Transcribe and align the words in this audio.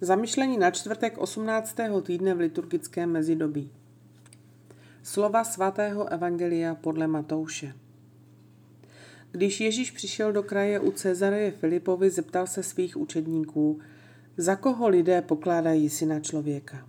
Zamyšlení 0.00 0.58
na 0.58 0.70
čtvrtek 0.70 1.18
18. 1.18 1.76
týdne 2.02 2.34
v 2.34 2.38
liturgickém 2.38 3.10
mezidobí. 3.10 3.70
Slova 5.02 5.44
svatého 5.44 6.12
Evangelia 6.12 6.74
podle 6.74 7.06
Matouše. 7.06 7.72
Když 9.32 9.60
Ježíš 9.60 9.90
přišel 9.90 10.32
do 10.32 10.42
kraje 10.42 10.80
u 10.80 10.90
Cezareje 10.90 11.50
Filipovi, 11.50 12.10
zeptal 12.10 12.46
se 12.46 12.62
svých 12.62 12.96
učedníků, 12.96 13.78
za 14.36 14.56
koho 14.56 14.88
lidé 14.88 15.22
pokládají 15.22 15.88
syna 15.88 16.20
člověka. 16.20 16.86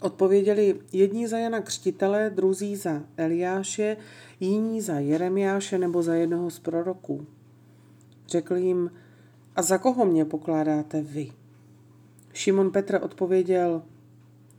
Odpověděli 0.00 0.80
jedni 0.92 1.28
za 1.28 1.38
Jana 1.38 1.60
Křtitele, 1.60 2.30
druzí 2.30 2.76
za 2.76 3.02
Eliáše, 3.16 3.96
jiní 4.40 4.80
za 4.80 4.98
Jeremiáše 4.98 5.78
nebo 5.78 6.02
za 6.02 6.14
jednoho 6.14 6.50
z 6.50 6.58
proroků. 6.58 7.26
Řekl 8.28 8.56
jim, 8.56 8.90
a 9.56 9.62
za 9.62 9.78
koho 9.78 10.06
mě 10.06 10.24
pokládáte 10.24 11.02
vy? 11.02 11.32
Šimon 12.36 12.70
Petr 12.70 12.98
odpověděl, 13.02 13.82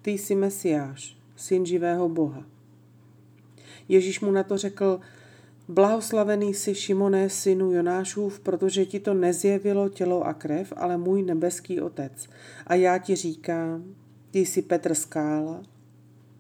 ty 0.02 0.12
jsi 0.12 0.36
Mesiáš, 0.36 1.17
syn 1.36 1.66
živého 1.66 2.09
Boha. 2.09 2.45
Ježíš 3.88 4.20
mu 4.20 4.31
na 4.31 4.44
to 4.44 4.58
řekl, 4.58 5.00
blahoslavený 5.67 6.53
jsi 6.53 6.76
Šimone, 6.76 7.30
synu 7.30 7.72
Jonášův, 7.72 8.40
protože 8.40 8.86
ti 8.86 9.00
to 9.00 9.13
nezjevilo 9.13 9.90
tělo 9.90 10.23
a 10.23 10.34
krev, 10.34 10.73
ale 10.76 10.98
můj 10.98 11.23
nebeský 11.23 11.81
otec. 11.81 12.30
A 12.67 12.76
já 12.76 12.98
ti 12.98 13.16
říkám, 13.16 13.95
ty 14.31 14.39
jsi 14.39 14.62
Petr 14.62 14.94
skála, 14.94 15.64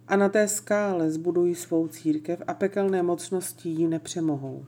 a 0.07 0.15
na 0.15 0.29
té 0.29 0.47
skále 0.47 1.11
zbudují 1.11 1.55
svou 1.55 1.87
církev 1.87 2.41
a 2.47 2.53
pekelné 2.53 3.03
mocnosti 3.03 3.69
ji 3.69 3.87
nepřemohou. 3.87 4.65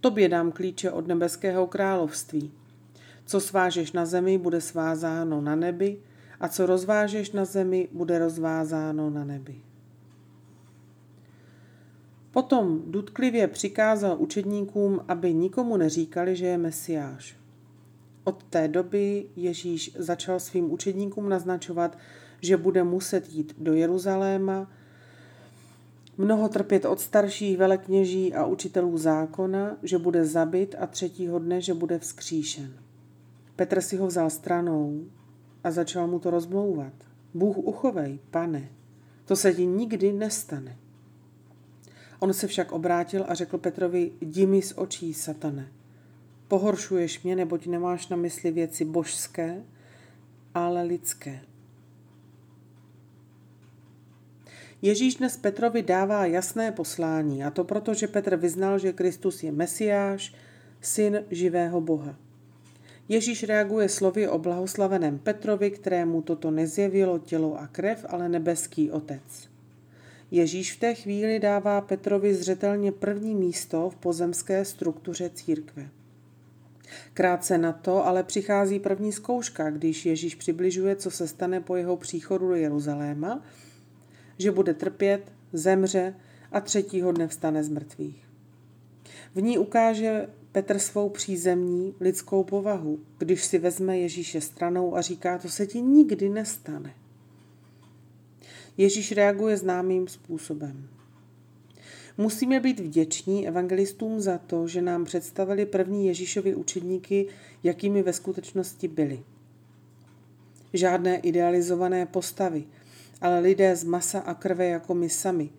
Tobě 0.00 0.28
dám 0.28 0.52
klíče 0.52 0.90
od 0.90 1.06
nebeského 1.06 1.66
království. 1.66 2.52
Co 3.30 3.40
svážeš 3.40 3.92
na 3.92 4.06
zemi, 4.06 4.38
bude 4.38 4.60
svázáno 4.60 5.40
na 5.40 5.56
nebi, 5.56 5.98
a 6.40 6.48
co 6.48 6.66
rozvážeš 6.66 7.32
na 7.32 7.44
zemi, 7.44 7.88
bude 7.92 8.18
rozvázáno 8.18 9.10
na 9.10 9.24
nebi. 9.24 9.54
Potom 12.30 12.82
dutklivě 12.86 13.48
přikázal 13.48 14.16
učedníkům, 14.18 15.00
aby 15.08 15.34
nikomu 15.34 15.76
neříkali, 15.76 16.36
že 16.36 16.46
je 16.46 16.58
Mesiáš. 16.58 17.36
Od 18.24 18.42
té 18.42 18.68
doby 18.68 19.26
Ježíš 19.36 19.96
začal 19.98 20.40
svým 20.40 20.72
učedníkům 20.72 21.28
naznačovat, 21.28 21.98
že 22.40 22.56
bude 22.56 22.84
muset 22.84 23.32
jít 23.32 23.54
do 23.58 23.74
Jeruzaléma, 23.74 24.70
mnoho 26.18 26.48
trpět 26.48 26.84
od 26.84 27.00
starších 27.00 27.58
velekněží 27.58 28.34
a 28.34 28.46
učitelů 28.46 28.98
zákona, 28.98 29.76
že 29.82 29.98
bude 29.98 30.24
zabit 30.24 30.74
a 30.78 30.86
třetího 30.86 31.38
dne, 31.38 31.60
že 31.60 31.74
bude 31.74 31.98
vzkříšen. 31.98 32.89
Petr 33.60 33.80
si 33.80 33.96
ho 33.96 34.06
vzal 34.06 34.30
stranou 34.30 35.04
a 35.64 35.70
začal 35.70 36.06
mu 36.06 36.18
to 36.18 36.30
rozmlouvat. 36.30 36.92
Bůh 37.34 37.58
uchovej, 37.58 38.18
pane, 38.30 38.68
to 39.24 39.36
se 39.36 39.54
ti 39.54 39.66
nikdy 39.66 40.12
nestane. 40.12 40.76
On 42.18 42.32
se 42.32 42.46
však 42.46 42.72
obrátil 42.72 43.24
a 43.28 43.34
řekl 43.34 43.58
Petrovi, 43.58 44.12
jdi 44.20 44.46
mi 44.46 44.62
z 44.62 44.72
očí, 44.76 45.14
satane. 45.14 45.68
Pohoršuješ 46.48 47.22
mě, 47.22 47.36
neboť 47.36 47.66
nemáš 47.66 48.08
na 48.08 48.16
mysli 48.16 48.50
věci 48.50 48.84
božské, 48.84 49.64
ale 50.54 50.82
lidské. 50.82 51.40
Ježíš 54.82 55.14
dnes 55.14 55.36
Petrovi 55.36 55.82
dává 55.82 56.26
jasné 56.26 56.72
poslání, 56.72 57.44
a 57.44 57.50
to 57.50 57.64
proto, 57.64 57.94
že 57.94 58.08
Petr 58.08 58.36
vyznal, 58.36 58.78
že 58.78 58.92
Kristus 58.92 59.42
je 59.42 59.52
Mesiáš, 59.52 60.34
syn 60.80 61.24
živého 61.30 61.80
Boha. 61.80 62.29
Ježíš 63.10 63.42
reaguje 63.42 63.88
slovy 63.88 64.28
o 64.28 64.38
blahoslaveném 64.38 65.18
Petrovi, 65.18 65.70
kterému 65.70 66.22
toto 66.22 66.50
nezjevilo 66.50 67.18
tělo 67.18 67.58
a 67.58 67.66
krev, 67.66 68.06
ale 68.08 68.28
nebeský 68.28 68.90
otec. 68.90 69.50
Ježíš 70.30 70.72
v 70.72 70.80
té 70.80 70.94
chvíli 70.94 71.38
dává 71.38 71.80
Petrovi 71.80 72.34
zřetelně 72.34 72.92
první 72.92 73.34
místo 73.34 73.90
v 73.90 73.96
pozemské 73.96 74.64
struktuře 74.64 75.30
církve. 75.34 75.88
Krátce 77.14 77.58
na 77.58 77.72
to 77.72 78.06
ale 78.06 78.22
přichází 78.22 78.78
první 78.78 79.12
zkouška, 79.12 79.70
když 79.70 80.06
Ježíš 80.06 80.34
přibližuje, 80.34 80.96
co 80.96 81.10
se 81.10 81.28
stane 81.28 81.60
po 81.60 81.76
jeho 81.76 81.96
příchodu 81.96 82.48
do 82.48 82.54
Jeruzaléma, 82.54 83.42
že 84.38 84.50
bude 84.50 84.74
trpět, 84.74 85.32
zemře 85.52 86.14
a 86.52 86.60
třetího 86.60 87.12
dne 87.12 87.28
vstane 87.28 87.64
z 87.64 87.68
mrtvých. 87.68 88.28
V 89.34 89.42
ní 89.42 89.58
ukáže 89.58 90.26
Petr 90.52 90.78
svou 90.78 91.08
přízemní 91.08 91.94
lidskou 92.00 92.44
povahu, 92.44 92.98
když 93.18 93.44
si 93.44 93.58
vezme 93.58 93.98
Ježíše 93.98 94.40
stranou 94.40 94.96
a 94.96 95.00
říká, 95.00 95.38
to 95.38 95.48
se 95.48 95.66
ti 95.66 95.82
nikdy 95.82 96.28
nestane. 96.28 96.94
Ježíš 98.76 99.12
reaguje 99.12 99.56
známým 99.56 100.08
způsobem. 100.08 100.88
Musíme 102.18 102.60
být 102.60 102.80
vděční 102.80 103.48
evangelistům 103.48 104.20
za 104.20 104.38
to, 104.38 104.68
že 104.68 104.82
nám 104.82 105.04
představili 105.04 105.66
první 105.66 106.06
Ježíšovi 106.06 106.54
učedníky, 106.54 107.28
jakými 107.62 108.02
ve 108.02 108.12
skutečnosti 108.12 108.88
byli. 108.88 109.22
Žádné 110.72 111.18
idealizované 111.18 112.06
postavy, 112.06 112.64
ale 113.20 113.40
lidé 113.40 113.76
z 113.76 113.84
masa 113.84 114.20
a 114.20 114.34
krve 114.34 114.66
jako 114.66 114.94
my 114.94 115.10
sami, 115.10 115.50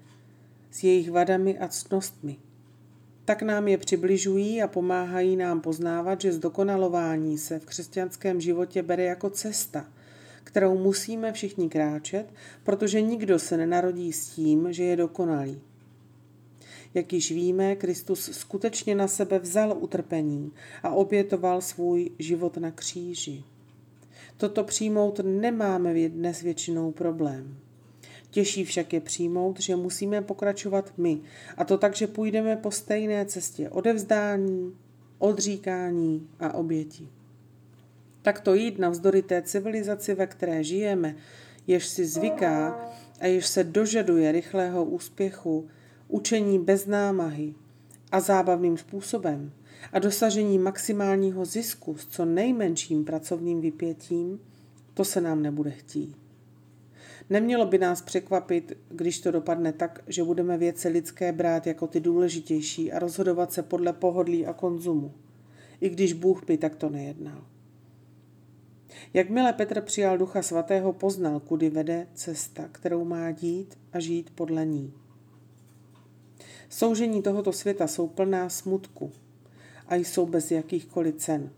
s 0.72 0.84
jejich 0.84 1.12
vadami 1.12 1.60
a 1.60 1.68
ctnostmi– 1.68 2.38
tak 3.26 3.42
nám 3.42 3.68
je 3.68 3.78
přibližují 3.78 4.62
a 4.62 4.68
pomáhají 4.68 5.36
nám 5.36 5.62
poznávat, 5.62 6.22
že 6.22 6.32
zdokonalování 6.32 7.38
se 7.38 7.60
v 7.60 7.66
křesťanském 7.66 8.42
životě 8.42 8.84
bere 8.84 9.04
jako 9.04 9.30
cesta, 9.30 9.86
kterou 10.44 10.78
musíme 10.78 11.34
všichni 11.34 11.70
kráčet, 11.70 12.34
protože 12.64 13.02
nikdo 13.02 13.40
se 13.40 13.58
nenarodí 13.58 14.14
s 14.14 14.28
tím, 14.28 14.74
že 14.74 14.84
je 14.84 14.96
dokonalý. 14.96 15.62
Jak 16.94 17.14
již 17.14 17.32
víme, 17.32 17.76
Kristus 17.76 18.30
skutečně 18.32 18.96
na 18.96 19.08
sebe 19.08 19.40
vzal 19.40 19.78
utrpení 19.80 20.52
a 20.84 20.90
obětoval 20.90 21.62
svůj 21.62 22.10
život 22.20 22.58
na 22.58 22.72
kříži. 22.72 23.44
Toto 24.38 24.64
přijmout 24.64 25.20
nemáme 25.24 26.10
dnes 26.10 26.42
většinou 26.42 26.92
problém. 26.92 27.58
Těžší 28.32 28.66
však 28.66 28.94
je 28.94 29.02
přijmout, 29.02 29.60
že 29.60 29.76
musíme 29.76 30.22
pokračovat 30.22 30.94
my, 30.98 31.22
a 31.58 31.64
to 31.64 31.78
tak, 31.78 31.96
že 31.96 32.08
půjdeme 32.08 32.56
po 32.56 32.72
stejné 32.72 33.26
cestě 33.26 33.70
odevzdání, 33.70 34.76
odříkání 35.20 36.30
a 36.40 36.54
oběti. 36.54 37.08
Tak 38.22 38.40
to 38.40 38.54
jít 38.54 38.80
navzdory 38.80 39.22
té 39.22 39.42
civilizaci, 39.42 40.16
ve 40.16 40.28
které 40.28 40.64
žijeme, 40.64 41.16
jež 41.68 41.88
si 41.88 42.06
zvyká 42.06 42.90
a 43.20 43.26
jež 43.26 43.48
se 43.48 43.64
dožaduje 43.64 44.32
rychlého 44.32 44.86
úspěchu, 44.86 45.68
učení 46.08 46.60
bez 46.60 46.86
námahy 46.86 47.54
a 48.12 48.20
zábavným 48.20 48.78
způsobem 48.78 49.52
a 49.94 50.00
dosažení 50.00 50.60
maximálního 50.60 51.46
zisku 51.46 51.98
s 51.98 52.08
co 52.08 52.26
nejmenším 52.26 53.06
pracovním 53.06 53.62
vypětím, 53.62 54.40
to 54.94 55.06
se 55.06 55.22
nám 55.22 55.42
nebude 55.42 55.72
chtít. 55.72 56.21
Nemělo 57.32 57.66
by 57.66 57.78
nás 57.78 58.02
překvapit, 58.02 58.78
když 58.90 59.20
to 59.20 59.32
dopadne 59.32 59.74
tak, 59.74 60.04
že 60.08 60.24
budeme 60.24 60.58
věci 60.58 60.90
lidské 60.90 61.32
brát 61.32 61.68
jako 61.68 61.88
ty 61.88 62.00
důležitější 62.00 62.92
a 62.92 63.00
rozhodovat 63.00 63.54
se 63.54 63.64
podle 63.64 63.94
pohodlí 63.94 64.46
a 64.46 64.54
konzumu, 64.54 65.14
i 65.82 65.90
když 65.90 66.14
Bůh 66.14 66.46
by 66.46 66.58
takto 66.58 66.90
nejednal. 66.90 67.44
Jakmile 69.14 69.54
Petr 69.54 69.82
přijal 69.82 70.18
Ducha 70.18 70.42
Svatého, 70.42 70.94
poznal, 70.94 71.40
kudy 71.40 71.70
vede 71.70 72.08
cesta, 72.14 72.68
kterou 72.72 73.06
má 73.06 73.32
dít 73.32 73.78
a 73.94 74.00
žít 74.00 74.30
podle 74.36 74.66
ní. 74.66 74.94
Soužení 76.70 77.22
tohoto 77.22 77.54
světa 77.54 77.88
jsou 77.88 78.08
plná 78.08 78.50
smutku 78.50 79.12
a 79.88 79.96
jsou 79.96 80.26
bez 80.26 80.52
jakýchkoliv 80.52 81.16
cen. 81.16 81.50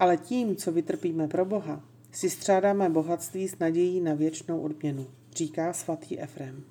Ale 0.00 0.16
tím, 0.16 0.56
co 0.56 0.72
vytrpíme 0.72 1.28
pro 1.28 1.44
Boha, 1.44 1.84
si 2.18 2.30
střádáme 2.30 2.88
bohatství 2.88 3.48
s 3.48 3.58
nadějí 3.58 4.00
na 4.00 4.14
věčnou 4.14 4.60
odměnu, 4.60 5.06
říká 5.36 5.72
svatý 5.72 6.20
Efrem. 6.20 6.64